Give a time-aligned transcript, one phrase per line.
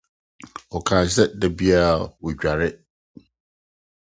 [0.77, 1.91] Ɔkae sɛ da biara
[2.27, 2.67] ɔguare.